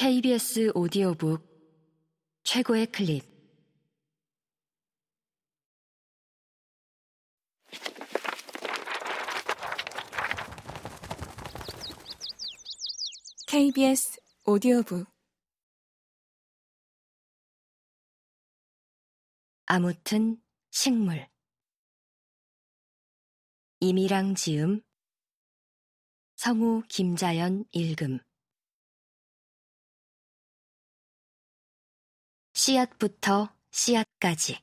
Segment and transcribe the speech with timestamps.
[0.00, 1.42] KBS 오디오북
[2.44, 3.24] 최고의 클립.
[13.48, 15.08] KBS 오디오북.
[19.66, 20.40] 아무튼
[20.70, 21.28] 식물.
[23.80, 24.80] 임이랑 지음
[26.36, 28.20] 성우 김자연 읽음
[32.58, 34.58] 씨앗부터 씨앗까지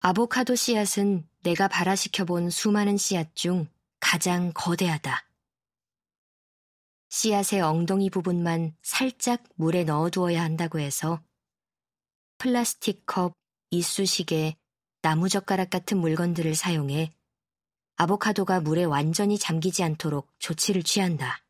[0.00, 3.68] 아보카도 씨앗은 내가 발화시켜본 수많은 씨앗 중
[4.00, 5.28] 가장 거대하다.
[7.10, 11.22] 씨앗의 엉덩이 부분만 살짝 물에 넣어두어야 한다고 해서
[12.38, 13.34] 플라스틱 컵,
[13.68, 14.56] 이쑤시개,
[15.02, 17.12] 나무젓가락 같은 물건들을 사용해
[17.96, 21.45] 아보카도가 물에 완전히 잠기지 않도록 조치를 취한다.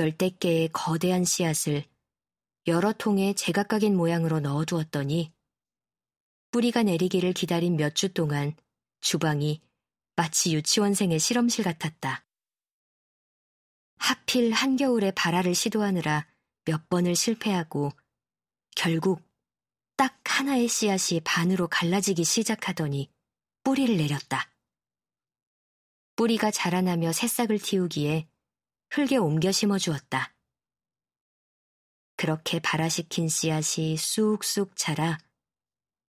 [0.00, 1.84] 열댓 개의 거대한 씨앗을
[2.66, 5.30] 여러 통에 제각각인 모양으로 넣어두었더니
[6.50, 8.56] 뿌리가 내리기를 기다린 몇 주 동안
[9.02, 9.60] 주방이
[10.16, 12.24] 마치 유치원생의 실험실 같았다.
[13.98, 16.26] 하필 한겨울에 발화를 시도하느라
[16.64, 17.92] 몇 번을 실패하고
[18.74, 19.22] 결국
[19.96, 23.10] 딱 하나의 씨앗이 반으로 갈라지기 시작하더니
[23.64, 24.50] 뿌리를 내렸다.
[26.16, 28.29] 뿌리가 자라나며 새싹을 틔우기에
[28.90, 30.34] 흙에 옮겨 심어 주었다.
[32.16, 35.18] 그렇게 발화시킨 씨앗이 쑥쑥 자라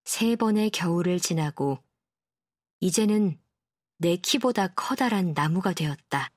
[0.03, 1.81] 세 번의 겨울을 지나고
[2.79, 3.39] 이제는
[3.97, 6.31] 내 키보다 커다란 나무가 되었다.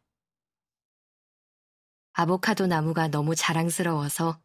[2.13, 4.41] 아보카도 나무가 너무 자랑스러워서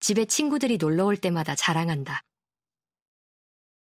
[0.00, 2.22] 집에 친구들이 놀러 올 때마다 자랑한다.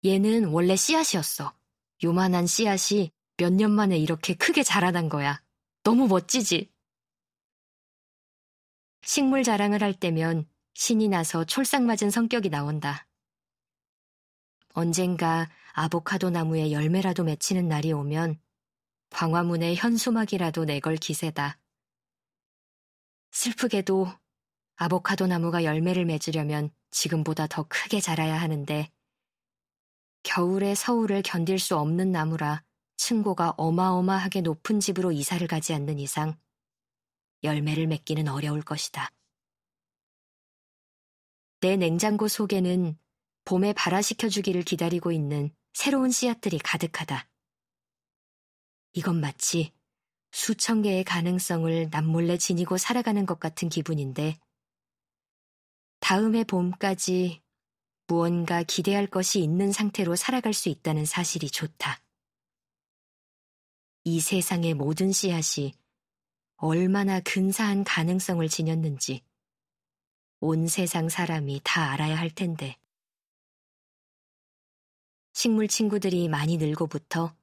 [0.05, 1.55] 얘는 원래 씨앗이었어.
[2.03, 5.43] 요만한 씨앗이 몇 년 만에 이렇게 크게 자라난 거야.
[5.83, 6.73] 너무 멋지지?
[9.03, 13.07] 식물 자랑을 할 때면 신이 나서 촐싹 맞은 성격이 나온다.
[14.73, 18.41] 언젠가 아보카도 나무에 열매라도 맺히는 날이 오면
[19.11, 21.59] 광화문에 현수막이라도 내걸 기세다.
[23.33, 24.07] 슬프게도
[24.77, 28.91] 아보카도 나무가 열매를 맺으려면 지금보다 더 크게 자라야 하는데
[30.23, 32.63] 겨울에 서울을 견딜 수 없는 나무라
[32.97, 36.37] 층고가 어마어마하게 높은 집으로 이사를 가지 않는 이상
[37.43, 39.11] 열매를 맺기는 어려울 것이다.
[41.61, 42.99] 내 냉장고 속에는
[43.45, 47.29] 봄에 발화시켜주기를 기다리고 있는 새로운 씨앗들이 가득하다.
[48.93, 49.73] 이건 마치
[50.33, 54.39] 수천 개의 가능성을 남몰래 지니고 살아가는 것 같은 기분인데,
[56.01, 57.43] 다음해 봄까지
[58.07, 62.03] 무언가 기대할 것이 있는 상태로 살아갈 수 있다는 사실이 좋다.
[64.05, 65.75] 이 세상의 모든 씨앗이
[66.63, 69.23] 얼마나 근사한 가능성을 지녔는지
[70.41, 72.77] 온 세상 사람이 다 알아야 할 텐데.
[75.33, 77.35] 식물 친구들이 많이 늘고부터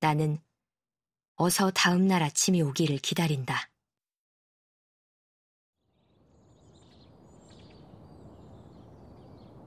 [0.00, 0.38] 나는
[1.36, 3.70] 어서 다음날 아침이 오기를 기다린다.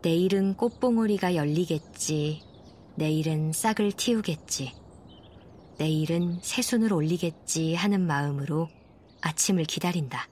[0.03, 2.43] 내일은 꽃봉오리가 열리겠지.
[2.95, 4.86] 내일은 싹을 틔우겠지.
[5.77, 8.67] 내일은 새순을 올리겠지 하는 마음으로
[9.21, 10.27] 아침을 기다린다.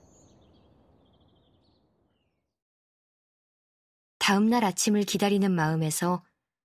[4.18, 6.24] 다음날 아침을 기다리는 마음에서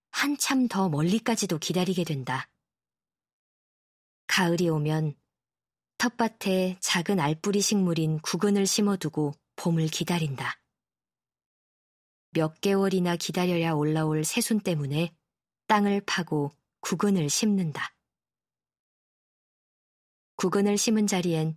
[0.09, 2.49] 한참 더 멀리까지도 기다리게 된다.
[4.25, 5.13] 가을이 오면
[5.99, 10.59] 텃밭에 작은 알뿌리 식물인 구근을 심어두고 봄을 기다린다.
[12.31, 15.13] 몇 개월이나 기다려야 올라올 새순 때문에
[15.67, 17.93] 땅을 파고 구근을 심는다.
[20.41, 21.55] 구근을 심은 자리엔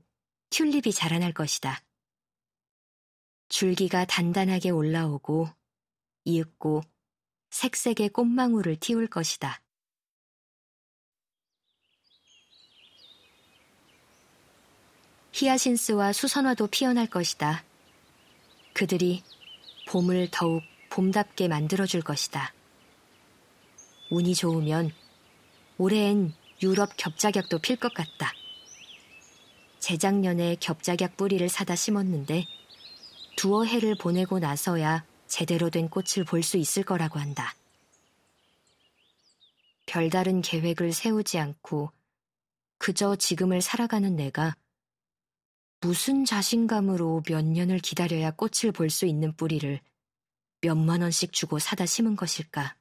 [0.51, 1.83] 튤립이 자라날 것이다.
[3.49, 5.49] 줄기가 단단하게 올라오고
[6.27, 6.83] 이윽고
[7.49, 9.63] 색색의 꽃망울을 틔울 것이다.
[15.33, 17.65] 히아신스와 수선화도 피어날 것이다.
[18.75, 19.23] 그들이
[19.89, 22.53] 봄을 더욱 봄답게 만들어줄 것이다.
[24.11, 24.91] 운이 좋으면
[25.79, 28.44] 올해엔 유럽 겹자격도 필 것 같다.
[29.85, 32.47] 재작년에 겹자격 뿌리를 사다 심었는데
[33.37, 37.55] 두어 해를 보내고 나서야 제대로 된 꽃을 볼 수 있을 거라고 한다.
[39.85, 41.93] 별다른 계획을 세우지 않고
[42.79, 44.57] 그저 지금을 살아가는 내가
[45.83, 49.81] 무슨 자신감으로 몇 년을 기다려야 꽃을 볼 수 있는 뿌리를
[50.63, 52.75] 몇만 원씩 주고 사다 심은 것일까?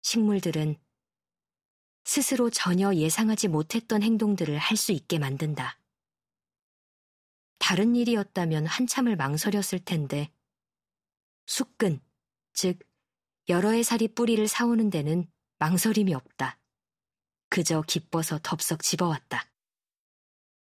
[0.00, 0.76] 식물들은
[2.08, 5.78] 스스로 전혀 예상하지 못했던 행동들을 할 수 있게 만든다.
[7.58, 10.32] 다른 일이었다면 한참을 망설였을 텐데,
[11.44, 12.00] 숙근,
[12.54, 12.78] 즉,
[13.50, 16.58] 여러 해 살이 뿌리를 사오는 데는 망설임이 없다.
[17.50, 19.44] 그저 기뻐서 덥석 집어왔다.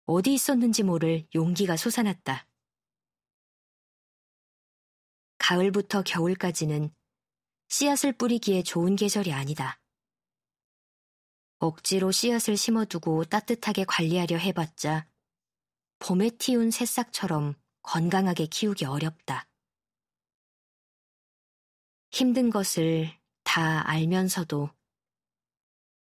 [0.04, 2.46] 어디 있었는지 모를 용기가 솟아났다.
[5.38, 6.94] 가을부터 겨울까지는
[7.68, 9.81] 씨앗을 뿌리기에 좋은 계절이 아니다.
[11.62, 15.06] 억지로 씨앗을 심어두고 따뜻하게 관리하려 해봤자
[16.00, 19.48] 봄에 튀운 새싹처럼 건강하게 키우기 어렵다.
[22.10, 24.70] 힘든 것을 다 알면서도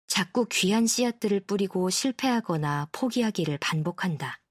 [0.07, 4.41] 자꾸 귀한 씨앗들을 뿌리고 실패하거나 포기하기를 반복한다.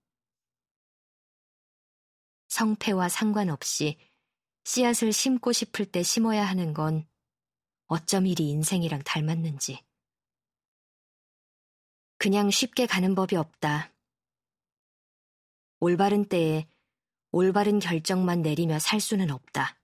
[2.50, 3.98] 성패와 상관없이
[4.62, 7.04] 씨앗을 심고 싶을 때 심어야 하는 건
[7.86, 9.89] 어쩜 이리 인생이랑 닮았는지.
[12.20, 13.94] 그냥 쉽게 가는 법이 없다.
[15.78, 16.69] 올바른 때에
[17.32, 19.81] 올바른 결정만 내리며 살 수는 없다.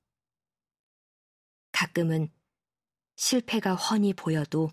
[1.72, 2.30] 가끔은
[3.16, 4.70] 실패가 훤히 보여도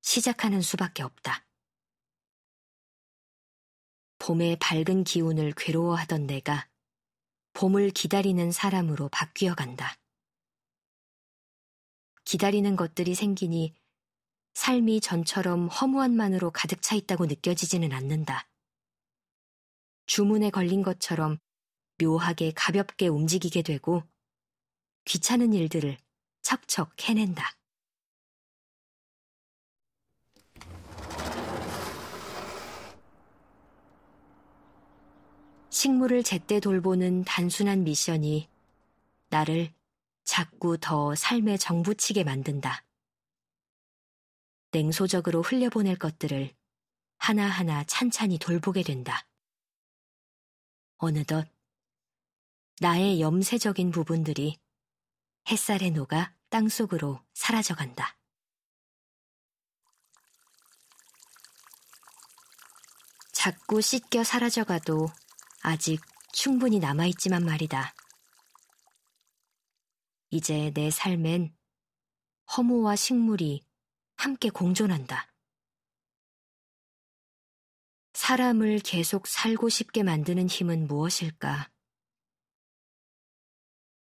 [0.00, 1.46] 시작하는 수밖에 없다.
[4.18, 6.68] 봄의 밝은 기운을 괴로워하던 내가
[7.52, 9.96] 봄을 기다리는 사람으로 바뀌어 간다.
[12.24, 13.79] 기다리는 것들이 생기니
[14.54, 18.48] 삶이 전처럼 허무한만으로 가득 차 있다고 느껴지지는 않는다.
[20.06, 21.38] 주문에 걸린 것처럼
[22.02, 24.02] 묘하게 가볍게 움직이게 되고
[25.04, 25.96] 귀찮은 일들을
[26.42, 27.56] 척척 해낸다.
[35.70, 38.48] 식물을 제때 돌보는 단순한 미션이
[39.30, 39.72] 나를
[40.24, 42.84] 자꾸 더 삶에 정붙이게 만든다.
[44.72, 46.54] 냉소적으로 흘려보낼 것들을
[47.18, 49.26] 하나하나 찬찬히 돌보게 된다.
[50.96, 51.48] 어느덧
[52.80, 54.58] 나의 염세적인 부분들이
[55.50, 58.16] 햇살에 녹아 땅속으로 사라져간다.
[63.32, 65.08] 자꾸 씻겨 사라져가도
[65.62, 66.00] 아직
[66.32, 67.94] 충분히 남아있지만 말이다.
[70.30, 71.56] 이제 내 삶엔
[72.56, 73.64] 허무와 식물이
[74.20, 75.32] 함께 공존한다.
[78.12, 81.70] 사람을 계속 살고 싶게 만드는 힘은 무엇일까?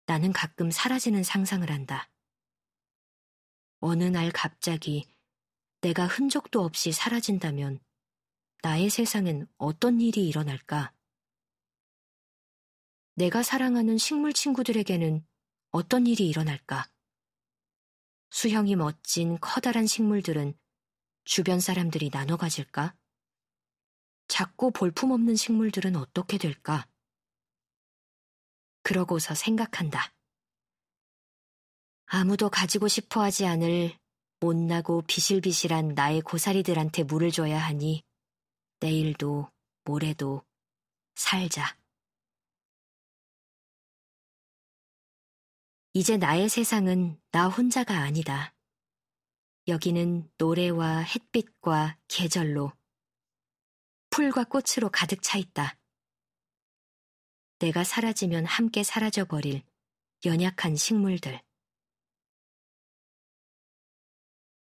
[0.06, 2.08] 나는 가끔 사라지는 상상을 한다.
[3.81, 5.12] 어느 날 갑자기
[5.81, 7.81] 내가 흔적도 없이 사라진다면
[8.62, 10.94] 나의 세상엔 어떤 일이 일어날까?
[13.14, 15.26] 내가 사랑하는 식물 친구들에게는
[15.70, 16.94] 어떤 일이 일어날까?
[18.34, 20.58] 수형이 멋진 커다란 식물들은
[21.25, 22.96] 주변 사람들이 나눠 가질까?
[24.26, 26.84] 작고 볼품없는 식물들은 어떻게 될까?
[28.82, 30.12] 그러고서 생각한다.
[32.06, 33.96] 아무도 가지고 싶어 하지 않을
[34.40, 38.02] 못나고 비실비실한 나의 고사리들한테 물을 줘야 하니
[38.81, 39.48] 내일도
[39.84, 40.42] 모레도
[41.14, 41.78] 살자.
[45.96, 48.52] 이제 나의 세상은 나 혼자가 아니다.
[49.69, 52.73] 여기는 노래와 햇빛과 계절로
[54.11, 55.79] 풀과 꽃으로 가득 차 있다.
[57.60, 59.63] 내가 사라지면 함께 사라져버릴
[60.24, 61.41] 연약한 식물들.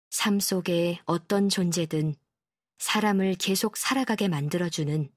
[0.10, 2.16] 삶 속에 어떤 존재든
[2.80, 5.14] 사람을 계속 살아가게 만들어주는,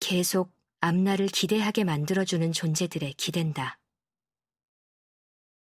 [0.00, 3.77] 계속 앞날을 기대하게 만들어주는 존재들에 기댄다.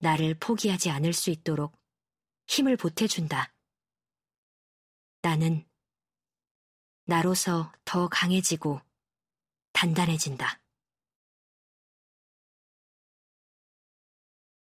[0.02, 1.80] 나를 포기하지 않을 수 있도록
[2.48, 3.54] 힘을 보태준다.
[5.22, 5.68] 나는
[7.06, 8.82] 나로서 더 강해지고
[9.74, 10.60] 단단해진다.